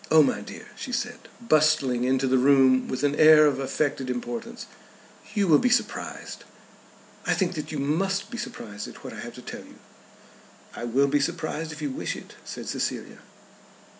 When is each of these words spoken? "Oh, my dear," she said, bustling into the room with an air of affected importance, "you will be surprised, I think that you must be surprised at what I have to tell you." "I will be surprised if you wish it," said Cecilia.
"Oh, 0.09 0.23
my 0.23 0.41
dear," 0.41 0.65
she 0.75 0.91
said, 0.91 1.19
bustling 1.39 2.05
into 2.05 2.25
the 2.25 2.39
room 2.39 2.87
with 2.87 3.03
an 3.03 3.13
air 3.17 3.45
of 3.45 3.59
affected 3.59 4.09
importance, 4.09 4.65
"you 5.35 5.47
will 5.47 5.59
be 5.59 5.69
surprised, 5.69 6.43
I 7.27 7.35
think 7.35 7.53
that 7.53 7.71
you 7.71 7.77
must 7.77 8.31
be 8.31 8.37
surprised 8.39 8.87
at 8.87 9.03
what 9.03 9.13
I 9.13 9.19
have 9.19 9.35
to 9.35 9.43
tell 9.43 9.63
you." 9.63 9.75
"I 10.75 10.85
will 10.85 11.05
be 11.07 11.19
surprised 11.19 11.71
if 11.71 11.83
you 11.83 11.91
wish 11.91 12.15
it," 12.15 12.33
said 12.43 12.67
Cecilia. 12.67 13.19